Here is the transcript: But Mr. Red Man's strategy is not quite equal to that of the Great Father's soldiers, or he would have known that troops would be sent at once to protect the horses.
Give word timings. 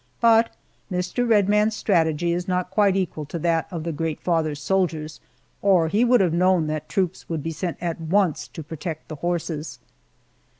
But 0.19 0.51
Mr. 0.91 1.29
Red 1.29 1.47
Man's 1.47 1.75
strategy 1.75 2.33
is 2.33 2.47
not 2.47 2.71
quite 2.71 2.95
equal 2.95 3.23
to 3.27 3.37
that 3.37 3.67
of 3.69 3.83
the 3.83 3.91
Great 3.91 4.19
Father's 4.19 4.59
soldiers, 4.59 5.19
or 5.61 5.89
he 5.89 6.03
would 6.03 6.21
have 6.21 6.33
known 6.33 6.65
that 6.65 6.89
troops 6.89 7.29
would 7.29 7.43
be 7.43 7.51
sent 7.51 7.77
at 7.79 8.01
once 8.01 8.47
to 8.47 8.63
protect 8.63 9.09
the 9.09 9.17
horses. 9.17 9.77